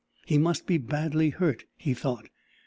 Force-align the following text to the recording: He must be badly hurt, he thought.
He 0.25 0.39
must 0.39 0.65
be 0.65 0.79
badly 0.79 1.29
hurt, 1.29 1.65
he 1.77 1.93
thought. 1.93 2.27